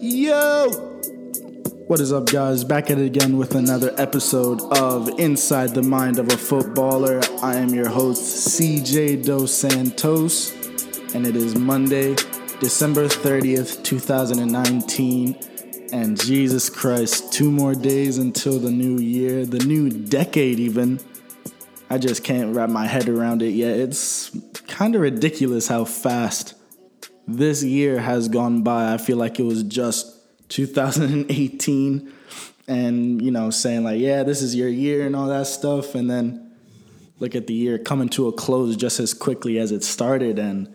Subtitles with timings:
[0.00, 0.70] Yo!
[1.86, 2.64] What is up, guys?
[2.64, 7.20] Back at it again with another episode of Inside the Mind of a Footballer.
[7.42, 10.52] I am your host, CJ Dos Santos,
[11.14, 12.14] and it is Monday,
[12.58, 15.36] December 30th, 2019.
[15.92, 20.98] And Jesus Christ, two more days until the new year, the new decade, even.
[21.90, 23.78] I just can't wrap my head around it yet.
[23.78, 24.30] It's
[24.66, 26.54] kind of ridiculous how fast
[27.26, 28.92] this year has gone by.
[28.92, 30.14] I feel like it was just
[30.48, 32.12] 2018
[32.66, 35.94] and, you know, saying like, yeah, this is your year and all that stuff.
[35.94, 36.52] And then
[37.20, 40.38] look at the year coming to a close just as quickly as it started.
[40.38, 40.72] And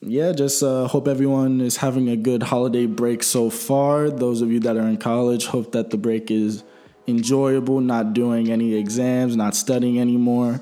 [0.00, 4.10] yeah, just uh, hope everyone is having a good holiday break so far.
[4.10, 6.64] Those of you that are in college, hope that the break is
[7.06, 10.60] enjoyable, not doing any exams, not studying anymore.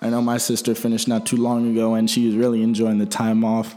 [0.00, 3.06] I know my sister finished not too long ago and she was really enjoying the
[3.06, 3.76] time off.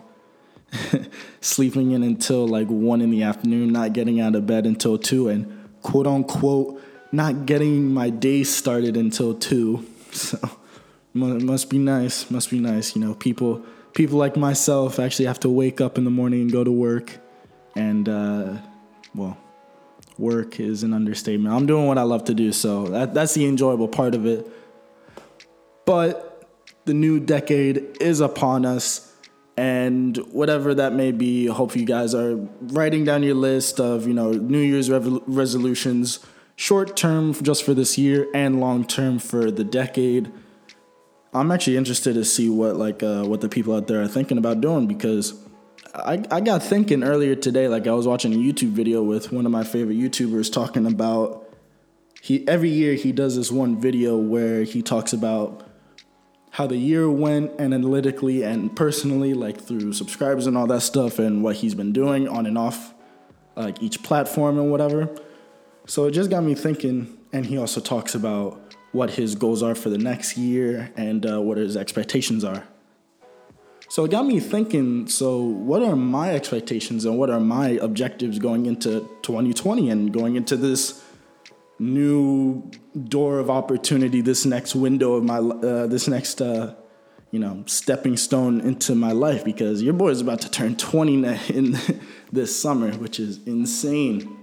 [1.42, 5.30] Sleeping in until like one in the afternoon, not getting out of bed until two,
[5.30, 9.86] and quote unquote, not getting my day started until two.
[10.16, 10.40] So
[11.14, 12.96] must be nice, must be nice.
[12.96, 16.52] You know, people people like myself actually have to wake up in the morning and
[16.52, 17.18] go to work,
[17.76, 18.58] and uh,
[19.14, 19.38] well,
[20.18, 21.54] work is an understatement.
[21.54, 24.48] I'm doing what I love to do, so that, that's the enjoyable part of it.
[25.86, 26.44] But
[26.86, 29.14] the new decade is upon us,
[29.58, 34.14] and whatever that may be, hope you guys are writing down your list of you
[34.14, 36.20] know New Year's resolutions,
[36.56, 40.32] short term just for this year and long term for the decade.
[41.34, 44.38] I'm actually interested to see what like uh, what the people out there are thinking
[44.38, 45.45] about doing because
[45.94, 49.46] I, I got thinking earlier today, like I was watching a YouTube video with one
[49.46, 51.44] of my favorite YouTubers talking about
[52.22, 55.68] he every year he does this one video where he talks about
[56.52, 61.44] how the year went analytically and personally, like through subscribers and all that stuff, and
[61.44, 62.94] what he's been doing on and off
[63.56, 65.14] like each platform and whatever.
[65.86, 69.76] So it just got me thinking, and he also talks about what his goals are
[69.76, 72.66] for the next year and uh, what his expectations are.
[73.88, 78.40] So it got me thinking so, what are my expectations and what are my objectives
[78.40, 81.04] going into 2020 and going into this
[81.78, 82.72] new
[83.08, 86.74] door of opportunity, this next window of my, uh, this next, uh,
[87.32, 89.46] you know, stepping stone into my life?
[89.46, 91.14] Because your boy is about to turn 20
[91.54, 91.78] in
[92.32, 94.38] this summer, which is insane.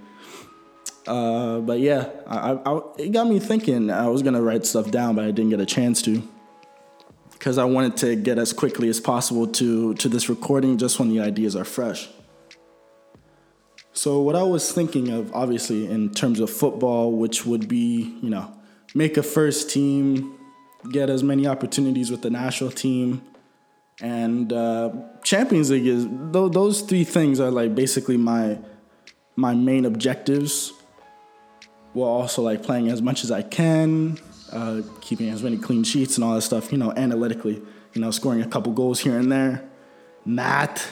[1.05, 3.91] Uh, but yeah, I, I, it got me thinking.
[3.91, 6.23] I was gonna write stuff down, but I didn't get a chance to
[7.43, 11.09] because I wanted to get as quickly as possible to to this recording, just when
[11.09, 12.07] the ideas are fresh.
[13.91, 18.29] So what I was thinking of, obviously, in terms of football, which would be, you
[18.29, 18.49] know,
[18.95, 20.39] make a first team,
[20.89, 23.21] get as many opportunities with the national team,
[23.99, 24.91] and uh,
[25.25, 28.57] Champions League is th- those three things are like basically my
[29.35, 30.71] my main objectives
[31.91, 34.17] while also like playing as much as I can,
[34.53, 37.61] uh, keeping as many clean sheets and all that stuff, you know, analytically,
[37.93, 39.67] you know, scoring a couple goals here and there.
[40.25, 40.87] Not,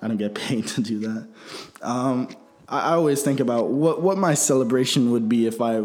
[0.00, 1.28] I don't get paid to do that.
[1.80, 2.28] Um,
[2.68, 5.82] I, I always think about what, what my celebration would be if I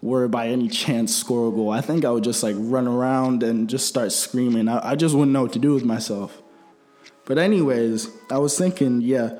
[0.00, 1.70] were by any chance score a goal.
[1.70, 4.68] I think I would just like run around and just start screaming.
[4.68, 6.42] I, I just wouldn't know what to do with myself.
[7.24, 9.38] But anyways, I was thinking, yeah,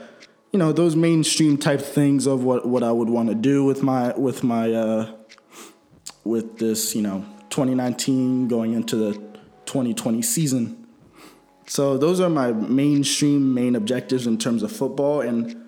[0.53, 3.83] you know those mainstream type things of what, what I would want to do with
[3.83, 5.13] my with my uh,
[6.25, 9.13] with this you know 2019 going into the
[9.67, 10.87] 2020 season.
[11.67, 15.63] So those are my mainstream main objectives in terms of football and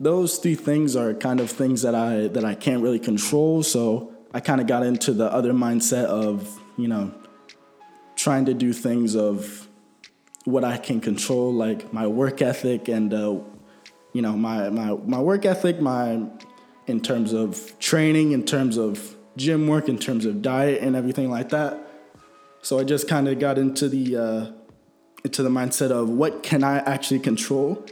[0.00, 3.62] those three things are kind of things that I that I can't really control.
[3.62, 7.14] So I kind of got into the other mindset of you know
[8.16, 9.68] trying to do things of
[10.44, 13.38] what I can control, like my work ethic and uh,
[14.12, 16.22] you know my my my work ethic, my
[16.86, 21.30] in terms of training, in terms of gym work, in terms of diet and everything
[21.30, 21.78] like that.
[22.62, 24.52] So I just kind of got into the uh,
[25.24, 27.84] into the mindset of what can I actually control,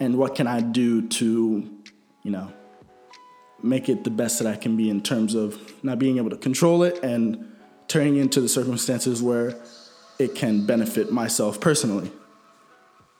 [0.00, 1.70] and what can I do to,
[2.22, 2.52] you know,
[3.62, 6.36] make it the best that I can be in terms of not being able to
[6.36, 7.52] control it and
[7.88, 9.56] turning into the circumstances where
[10.18, 12.10] it can benefit myself personally.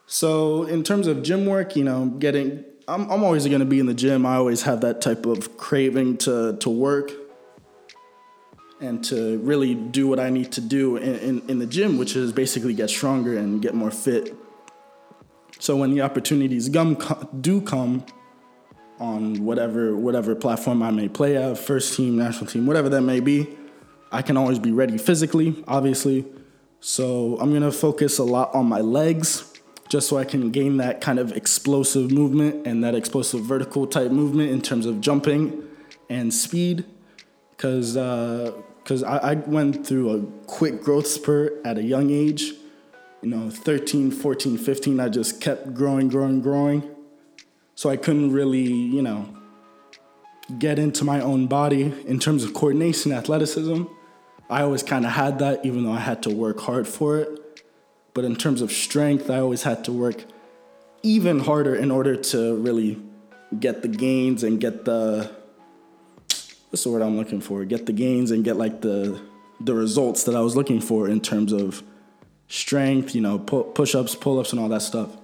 [0.07, 3.81] So, in terms of gym work, you know, getting, I'm, I'm always going to be
[3.81, 4.25] in the gym.
[4.25, 7.13] I always have that type of craving to, to work
[8.81, 12.17] and to really do what I need to do in, in, in the gym, which
[12.17, 14.35] is basically get stronger and get more fit.
[15.59, 16.97] So, when the opportunities come,
[17.41, 18.07] do come
[19.01, 23.21] on whatever, whatever platform I may play at, first team, national team, whatever that may
[23.21, 23.49] be,
[24.11, 26.25] I can always be ready physically, obviously.
[26.81, 29.48] So I'm gonna focus a lot on my legs
[29.89, 34.11] just so I can gain that kind of explosive movement and that explosive vertical type
[34.11, 35.63] movement in terms of jumping
[36.09, 36.85] and speed.
[37.51, 42.53] Because because uh, I, I went through a quick growth spurt at a young age.
[43.23, 46.89] You know, 13, 14, 15, I just kept growing, growing, growing.
[47.75, 49.35] So I couldn't really, you know,
[50.59, 53.85] get into my own body in terms of coordination, athleticism.
[54.49, 57.48] I always kind of had that, even though I had to work hard for it.
[58.15, 60.25] But in terms of strength, I always had to work
[61.03, 63.01] even harder in order to really
[63.59, 65.31] get the gains and get the
[66.71, 67.65] what's the word I'm looking for?
[67.65, 69.21] Get the gains and get like the
[69.61, 71.83] the results that I was looking for in terms of
[72.47, 75.17] strength, you know, pu- push-ups, pull-ups and all that stuff.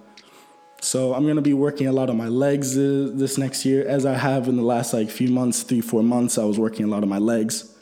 [0.81, 4.13] So I'm gonna be working a lot on my legs this next year, as I
[4.13, 6.37] have in the last like few months, three, four months.
[6.37, 7.73] I was working a lot on my legs.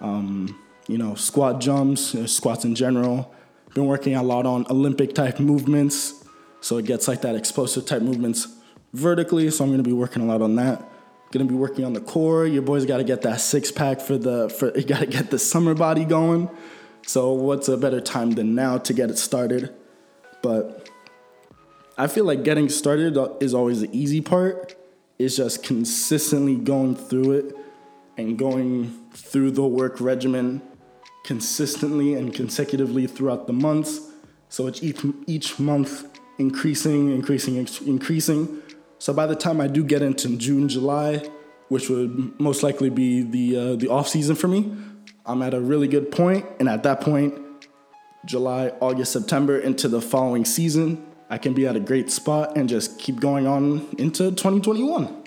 [0.00, 3.34] Um, you know, squat jumps, squats in general,
[3.74, 6.24] been working a lot on Olympic type movements,
[6.60, 8.48] so it gets like that explosive type movements
[8.92, 9.50] vertically.
[9.50, 10.88] So I'm gonna be working a lot on that.
[11.32, 12.46] Gonna be working on the core.
[12.46, 15.30] Your boys got to get that six pack for the for you got to get
[15.30, 16.48] the summer body going.
[17.06, 19.74] So what's a better time than now to get it started?
[20.42, 20.88] But
[21.98, 24.74] I feel like getting started is always the easy part.
[25.18, 27.56] It's just consistently going through it
[28.16, 30.62] and going through the work regimen
[31.24, 34.12] consistently and consecutively throughout the months.
[34.48, 36.06] So it's each, each month
[36.38, 37.56] increasing, increasing,
[37.86, 38.62] increasing.
[38.98, 41.28] So by the time I do get into June, July,
[41.68, 44.70] which would most likely be the uh, the off season for me,
[45.26, 47.34] I'm at a really good point, and at that point,
[48.24, 52.68] July, August, September into the following season, I can be at a great spot and
[52.68, 55.24] just keep going on into 2021.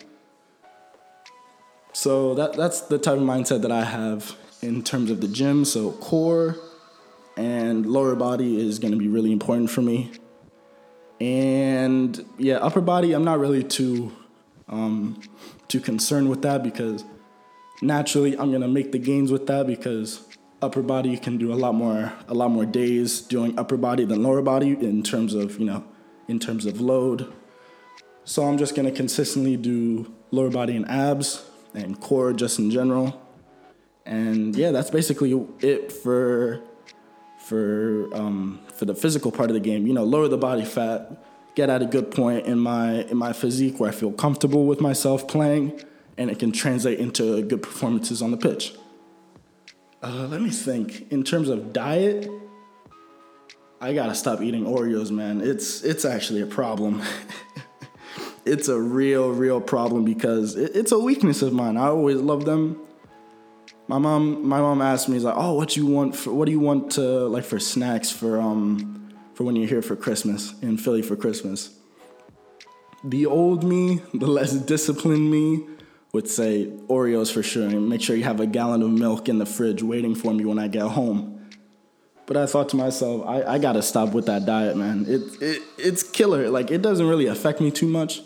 [1.94, 4.36] So that that's the type of mindset that I have
[4.68, 5.66] in terms of the gym.
[5.66, 6.58] So core
[7.36, 10.12] and lower body is going to be really important for me.
[11.20, 14.12] And yeah, upper body, I'm not really too
[14.68, 15.22] um,
[15.68, 17.04] too concerned with that because
[17.82, 20.28] naturally I'm gonna make the gains with that because
[20.62, 24.24] upper body can do a lot more a lot more days doing upper body than
[24.24, 25.84] lower body in terms of you know
[26.28, 27.32] in terms of load.
[28.26, 33.27] So I'm just gonna consistently do lower body and abs and core just in general.
[34.08, 36.62] And yeah, that's basically it for
[37.40, 39.86] for um, for the physical part of the game.
[39.86, 41.24] You know, lower the body fat,
[41.56, 44.80] get at a good point in my in my physique where I feel comfortable with
[44.80, 45.84] myself playing,
[46.18, 48.74] and it can translate into good performances on the pitch.
[50.02, 51.12] Uh, let me think.
[51.12, 52.30] In terms of diet,
[53.82, 55.42] I gotta stop eating Oreos, man.
[55.42, 57.04] It's it's actually a problem.
[58.46, 61.76] it's a real, real problem because it, it's a weakness of mine.
[61.76, 62.87] I always love them
[63.88, 66.52] my mom my mom asked me he's like oh what you want for what do
[66.52, 70.78] you want to like for snacks for um for when you're here for christmas in
[70.78, 71.72] philly for christmas?
[73.04, 75.66] The old me the less disciplined me
[76.14, 79.38] would say oreos for sure and make sure you have a gallon of milk in
[79.38, 81.34] the fridge waiting for me when i get home.
[82.26, 85.06] But i thought to myself i, I gotta stop with that diet man.
[85.08, 86.50] It, it it's killer.
[86.50, 88.22] Like it doesn't really affect me too much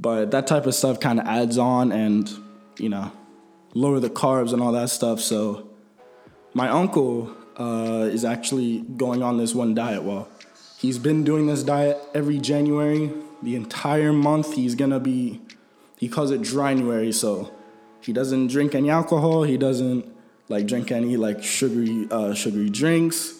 [0.00, 2.30] but that type of stuff kind of adds on and
[2.78, 3.12] you know
[3.74, 5.20] lower the carbs and all that stuff.
[5.20, 5.68] So
[6.54, 10.02] my uncle uh, is actually going on this one diet.
[10.02, 10.28] Well,
[10.78, 13.12] he's been doing this diet every January,
[13.42, 14.54] the entire month.
[14.54, 15.40] He's gonna be,
[15.98, 17.14] he calls it drynuary.
[17.14, 17.52] So
[18.00, 19.42] he doesn't drink any alcohol.
[19.42, 20.10] He doesn't
[20.48, 23.34] like drink any like sugary uh, sugary drinks.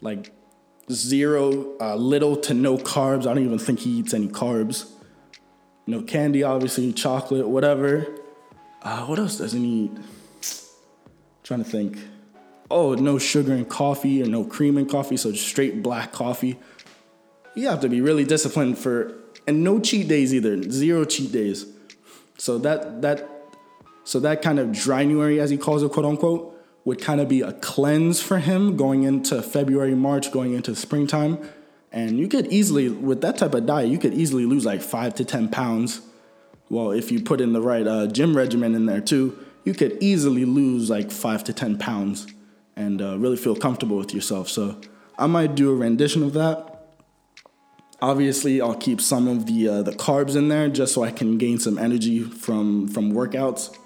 [0.00, 0.32] Like
[0.90, 3.20] zero, uh, little to no carbs.
[3.20, 4.90] I don't even think he eats any carbs.
[5.86, 8.06] No candy, obviously, chocolate, whatever.
[8.82, 9.92] Uh, what else doesn't he eat?
[11.42, 11.98] trying to think.
[12.70, 16.58] Oh, no sugar in coffee or no cream in coffee, so just straight black coffee.
[17.54, 19.14] You have to be really disciplined for,
[19.46, 20.62] and no cheat days either.
[20.70, 21.66] Zero cheat days.
[22.38, 23.28] So that that
[24.04, 27.42] so that kind of drynuary, as he calls it, quote unquote, would kind of be
[27.42, 31.38] a cleanse for him going into February, March, going into springtime.
[31.92, 35.14] And you could easily, with that type of diet, you could easily lose like five
[35.16, 36.00] to 10 pounds
[36.72, 39.98] well, if you put in the right uh, gym regimen in there too, you could
[40.00, 42.26] easily lose like five to 10 pounds
[42.74, 44.48] and uh, really feel comfortable with yourself.
[44.48, 44.80] So
[45.18, 46.86] I might do a rendition of that.
[48.00, 51.36] Obviously, I'll keep some of the uh, the carbs in there just so I can
[51.36, 53.76] gain some energy from from workouts.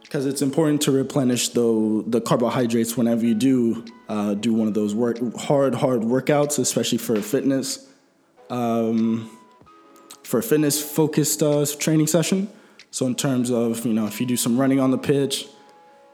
[0.00, 4.72] Because it's important to replenish the the carbohydrates whenever you do uh, do one of
[4.72, 7.86] those work hard hard workouts, especially for fitness.
[8.48, 9.35] Um,
[10.26, 12.48] for a fitness focused uh, training session.
[12.90, 15.46] So in terms of you know if you do some running on the pitch,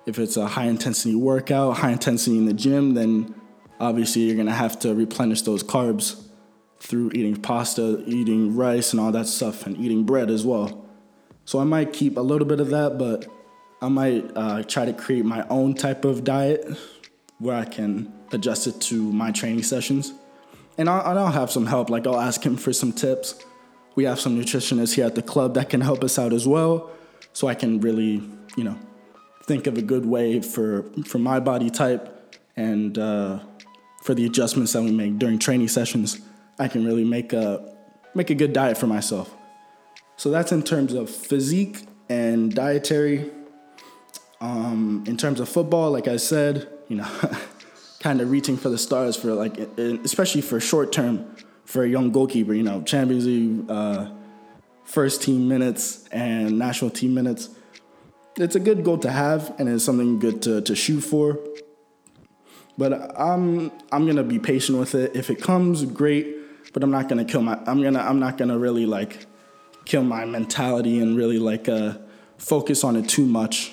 [0.05, 3.35] if it's a high intensity workout, high intensity in the gym, then
[3.81, 6.23] obviously you're gonna have to replenish those carbs
[6.79, 10.85] through eating pasta, eating rice, and all that stuff, and eating bread as well.
[11.47, 13.27] So I might keep a little bit of that, but
[13.81, 16.69] I might uh, try to create my own type of diet
[17.39, 20.13] where I can adjust it to my training sessions.
[20.77, 23.43] And I'll, and I'll have some help, like I'll ask him for some tips.
[23.95, 26.91] We have some nutritionists here at the club that can help us out as well,
[27.33, 28.23] so I can really,
[28.57, 28.79] you know,
[29.45, 33.41] think of a good way for for my body type and uh,
[34.03, 36.21] for the adjustments that we make during training sessions.
[36.59, 37.75] I can really make a
[38.15, 39.35] make a good diet for myself.
[40.17, 43.31] So that's in terms of physique and dietary.
[44.41, 47.09] Um, in terms of football, like I said, you know,
[48.01, 52.11] kind of reaching for the stars for like, especially for short term, for a young
[52.11, 52.55] goalkeeper.
[52.55, 54.11] You know, Champions League, uh,
[54.85, 57.49] first team minutes and national team minutes.
[58.37, 61.39] It's a good goal to have, and it's something good to to shoot for.
[62.79, 65.15] But I'm I'm gonna be patient with it.
[65.15, 66.39] If it comes, great.
[66.73, 67.59] But I'm not gonna kill my.
[67.67, 69.27] I'm gonna I'm not gonna really like
[69.85, 71.99] kill my mentality and really like uh,
[72.39, 73.73] focus on it too much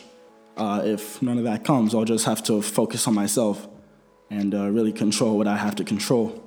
[0.59, 3.67] uh, if none of that comes, I'll just have to focus on myself
[4.29, 6.43] and uh, really control what I have to control.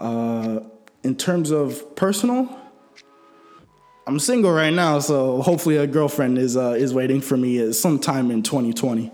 [0.00, 0.60] Uh,
[1.02, 2.58] in terms of personal,
[4.06, 8.30] I'm single right now, so hopefully a girlfriend is uh, is waiting for me sometime
[8.30, 9.12] in 2020.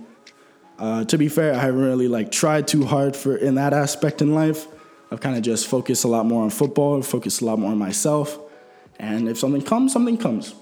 [0.78, 4.22] Uh, to be fair, I haven't really like tried too hard for in that aspect
[4.22, 4.66] in life.
[5.10, 7.78] I've kind of just focused a lot more on football, focused a lot more on
[7.78, 8.38] myself,
[8.98, 10.54] and if something comes, something comes.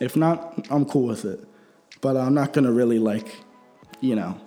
[0.00, 1.48] If not, I'm cool with it
[2.00, 3.26] but I'm not gonna really like,
[4.00, 4.40] you know,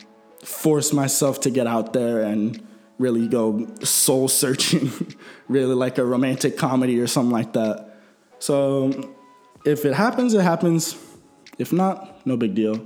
[0.43, 2.65] force myself to get out there and
[3.01, 4.91] really go soul searching,
[5.47, 7.95] really like a romantic comedy or something like that.
[8.39, 9.13] So
[9.65, 10.95] if it happens, it happens.
[11.57, 12.85] If not, no big deal.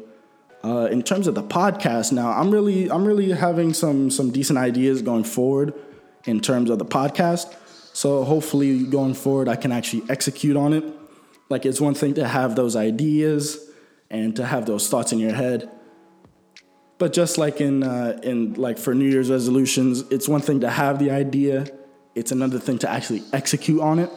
[0.64, 4.58] Uh, in terms of the podcast, now I'm really I'm really having some some decent
[4.58, 5.74] ideas going forward
[6.26, 7.54] in terms of the podcast.
[7.94, 10.84] So hopefully going forward, I can actually execute on it.
[11.50, 13.70] Like it's one thing to have those ideas
[14.10, 15.70] and to have those thoughts in your head.
[16.98, 20.70] But just like in uh, in like for New Year's resolutions, it's one thing to
[20.70, 21.66] have the idea;
[22.16, 24.10] it's another thing to actually execute on it.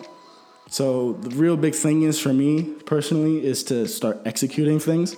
[0.70, 5.16] So the real big thing is for me personally is to start executing things.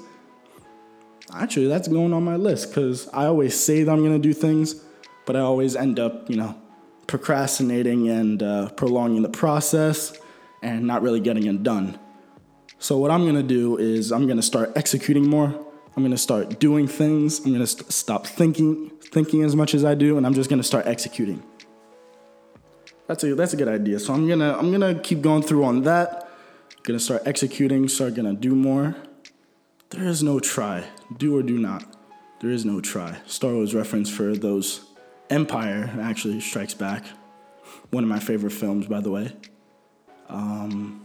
[1.34, 4.76] Actually, that's going on my list because I always say that I'm gonna do things,
[5.26, 6.56] but I always end up, you know,
[7.06, 10.16] procrastinating and uh, prolonging the process
[10.62, 11.98] and not really getting it done.
[12.78, 15.66] So what I'm gonna do is I'm gonna start executing more.
[15.96, 17.44] I'm gonna start doing things.
[17.44, 20.62] I'm gonna st- stop thinking thinking as much as I do, and I'm just gonna
[20.62, 21.42] start executing.
[23.06, 23.98] That's a that's a good idea.
[23.98, 26.28] So I'm gonna I'm gonna keep going through on that.
[26.84, 27.88] gonna start executing.
[27.88, 28.96] Start gonna do more.
[29.90, 30.84] There is no try.
[31.18, 31.84] Do or do not.
[32.40, 33.18] There is no try.
[33.26, 34.84] Star Wars reference for those.
[35.28, 37.04] Empire actually strikes back.
[37.90, 39.32] One of my favorite films, by the way.
[40.28, 41.02] Um,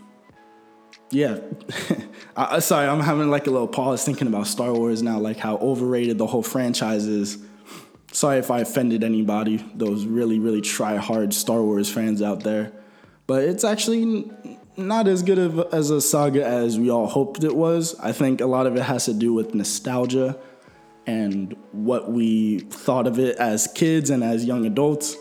[1.16, 1.40] yeah.
[2.36, 5.58] I, sorry, I'm having like a little pause thinking about Star Wars now, like how
[5.58, 7.38] overrated the whole franchise is.
[8.12, 12.72] Sorry if I offended anybody, those really, really try hard Star Wars fans out there.
[13.28, 14.30] But it's actually
[14.78, 17.98] not as good of, as a saga as we all hoped it was.
[18.00, 20.38] I think a lot of it has to do with nostalgia
[21.08, 25.16] and what we thought of it as kids and as young adults,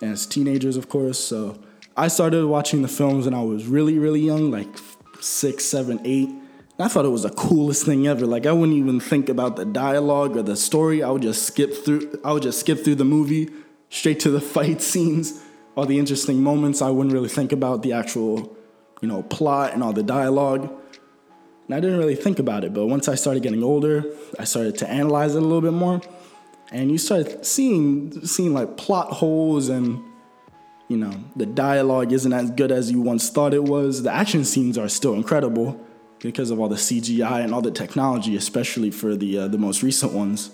[0.00, 1.18] as teenagers, of course.
[1.18, 1.58] So
[1.96, 4.68] I started watching the films when I was really, really young, like
[5.20, 6.30] six, seven, eight.
[6.80, 8.24] I thought it was the coolest thing ever.
[8.24, 11.02] Like I wouldn't even think about the dialogue or the story.
[11.02, 12.20] I would just skip through.
[12.24, 13.50] I would just skip through the movie
[13.90, 15.42] straight to the fight scenes,
[15.74, 16.80] all the interesting moments.
[16.80, 18.56] I wouldn't really think about the actual,
[19.00, 20.70] you know, plot and all the dialogue.
[21.66, 22.72] And I didn't really think about it.
[22.72, 24.04] But once I started getting older,
[24.38, 26.00] I started to analyze it a little bit more,
[26.70, 30.02] and you started seeing seeing like plot holes and
[30.88, 34.02] you know, the dialogue isn't as good as you once thought it was.
[34.02, 35.78] The action scenes are still incredible
[36.18, 39.82] because of all the CGI and all the technology, especially for the uh, the most
[39.82, 40.50] recent ones.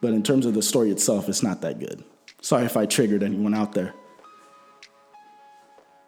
[0.00, 2.02] But in terms of the story itself, it's not that good.
[2.42, 3.94] Sorry if I triggered anyone out there.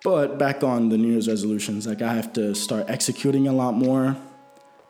[0.03, 3.75] But back on the New Year's resolutions, like I have to start executing a lot
[3.75, 4.17] more.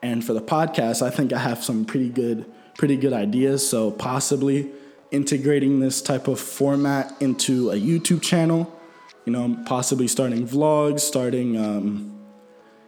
[0.02, 3.68] And for the podcast, I think I have some pretty good, pretty good ideas.
[3.68, 4.70] So possibly
[5.12, 8.78] integrating this type of format into a YouTube channel.
[9.24, 12.18] You know, possibly starting vlogs, starting, um,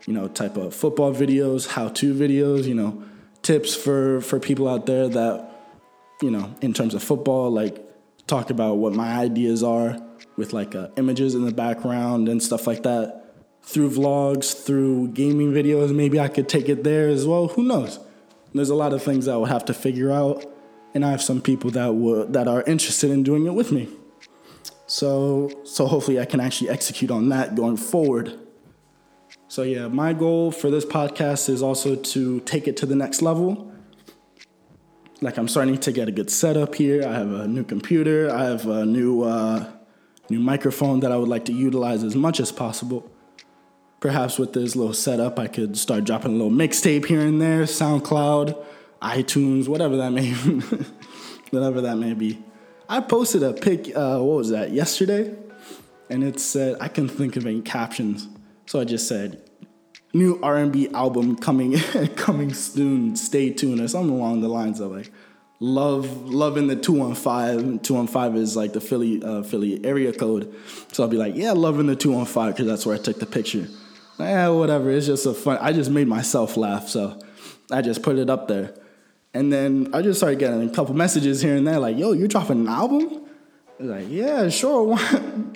[0.07, 2.65] you know, type of football videos, how-to videos.
[2.65, 3.03] You know,
[3.43, 5.51] tips for for people out there that,
[6.23, 7.79] you know, in terms of football, like
[8.27, 9.97] talk about what my ideas are
[10.37, 13.21] with like uh, images in the background and stuff like that.
[13.63, 17.49] Through vlogs, through gaming videos, maybe I could take it there as well.
[17.49, 17.99] Who knows?
[18.55, 20.47] there's a lot of things I would have to figure out,
[20.95, 23.89] and I have some people that would that are interested in doing it with me.
[24.87, 28.39] So so hopefully I can actually execute on that going forward.
[29.49, 33.23] So yeah, my goal for this podcast is also to take it to the next
[33.23, 33.73] level.
[35.21, 37.07] Like I'm starting to get a good setup here.
[37.07, 38.31] I have a new computer.
[38.31, 39.71] I have a new uh,
[40.31, 43.11] new microphone that I would like to utilize as much as possible.
[44.01, 47.63] Perhaps with this little setup, I could start dropping a little mixtape here and there,
[47.63, 48.63] SoundCloud,
[49.05, 50.33] iTunes, whatever that may,
[51.51, 52.43] whatever that may be.
[52.89, 53.95] I posted a pic.
[53.95, 54.73] Uh, what was that?
[54.73, 55.37] Yesterday,
[56.09, 58.29] and it said I can't think of any captions,
[58.67, 59.43] so I just said,
[60.15, 61.79] "New R&B album coming,
[62.17, 63.15] coming soon.
[63.15, 65.13] Stay tuned," or something along the lines of like,
[65.61, 67.81] "Love, loving the 215.
[67.81, 70.55] 215 is like the Philly, uh, Philly area code,
[70.93, 73.69] so I'll be like, "Yeah, loving the 215 because that's where I took the picture."
[74.19, 74.91] Yeah, whatever.
[74.91, 75.59] It's just a fun.
[75.61, 77.21] I just made myself laugh, so
[77.71, 78.75] I just put it up there.
[79.35, 82.29] And then I just started getting a couple messages here and there, like, "Yo, you're
[82.29, 83.23] dropping an album?"
[83.81, 84.85] like, "Yeah, sure.
[84.95, 85.05] Why,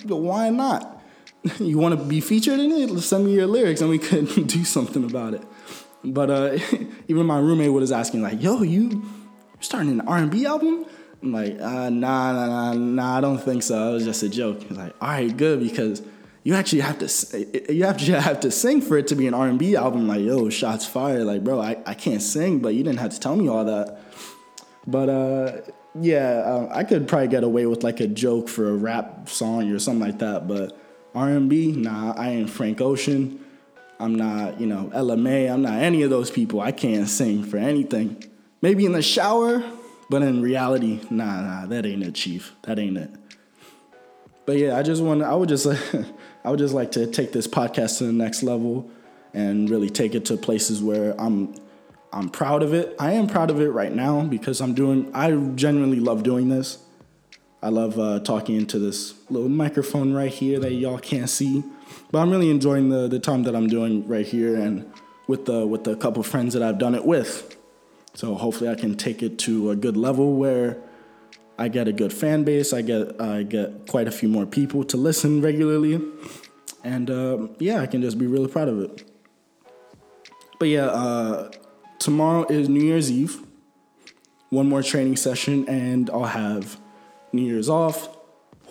[0.05, 0.97] why not?
[1.59, 2.99] You want to be featured in it?
[2.99, 5.41] Send me your lyrics, and we could do something about it."
[6.03, 6.57] But uh,
[7.07, 9.03] even my roommate was asking, like, "Yo, you
[9.61, 10.85] starting an R and B album?"
[11.23, 13.17] I'm like, uh, "Nah, nah, nah, nah.
[13.17, 13.91] I don't think so.
[13.91, 16.01] It was just a joke." He's like, "All right, good, because."
[16.43, 19.75] You actually have to you actually have to sing for it to be an R&B
[19.75, 20.07] album.
[20.07, 21.23] Like yo shots fired.
[21.23, 23.99] Like bro I, I can't sing but you didn't have to tell me all that.
[24.87, 25.61] But uh,
[25.99, 29.69] yeah uh, I could probably get away with like a joke for a rap song
[29.71, 30.77] or something like that but
[31.13, 33.43] R&B nah I ain't Frank Ocean.
[33.99, 36.61] I'm not you know Ella Mai I'm not any of those people.
[36.61, 38.23] I can't sing for anything.
[38.61, 39.63] Maybe in the shower
[40.09, 42.53] but in reality nah nah that ain't it chief.
[42.63, 43.11] That ain't it
[44.49, 45.67] but yeah I just want I would just
[46.43, 48.89] I would just like to take this podcast to the next level
[49.31, 51.53] and really take it to places where I'm
[52.11, 52.95] I'm proud of it.
[52.97, 56.79] I am proud of it right now because I'm doing I genuinely love doing this.
[57.61, 61.63] I love uh, talking into this little microphone right here that y'all can't see,
[62.09, 64.91] but I'm really enjoying the the time that I'm doing right here and
[65.27, 67.55] with the with the couple friends that I've done it with.
[68.15, 70.81] So hopefully I can take it to a good level where
[71.59, 72.71] I get a good fan base.
[72.71, 76.01] I get I get quite a few more people to listen regularly,
[76.85, 79.03] and uh, yeah, I can just be really proud of it.
[80.57, 81.51] But yeah, uh,
[81.99, 83.43] tomorrow is New Year's Eve.
[84.49, 86.79] One more training session, and I'll have
[87.33, 88.07] New Year's off.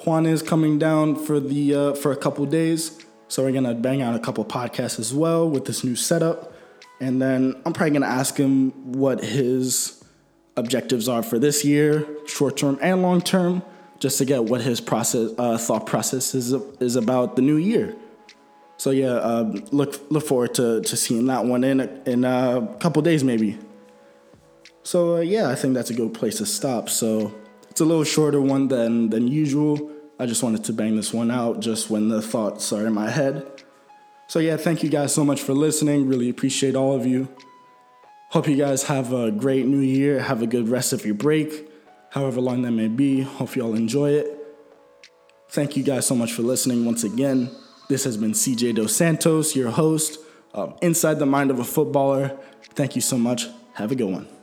[0.04, 4.00] Juan is coming down for the uh, for a couple days, so we're gonna bang
[4.00, 6.54] out a couple podcasts as well with this new setup.
[7.00, 9.97] And then I'm probably gonna ask him what his
[10.58, 13.62] objectives are for this year, short term and long term,
[13.98, 17.96] just to get what his process uh, thought process is is about the new year.
[18.76, 22.76] So yeah, uh, look look forward to, to seeing that one in a, in a
[22.78, 23.58] couple days maybe.
[24.84, 26.88] So uh, yeah, I think that's a good place to stop.
[26.88, 27.34] So
[27.70, 29.90] it's a little shorter one than than usual.
[30.20, 33.10] I just wanted to bang this one out just when the thoughts are in my
[33.10, 33.46] head.
[34.28, 36.06] So yeah, thank you guys so much for listening.
[36.06, 37.28] Really appreciate all of you.
[38.30, 40.20] Hope you guys have a great new year.
[40.20, 41.70] Have a good rest of your break,
[42.10, 43.22] however long that may be.
[43.22, 44.26] Hope you all enjoy it.
[45.48, 47.50] Thank you guys so much for listening once again.
[47.88, 50.18] This has been CJ Dos Santos, your host
[50.52, 52.38] of Inside the Mind of a Footballer.
[52.74, 53.46] Thank you so much.
[53.72, 54.37] Have a good one.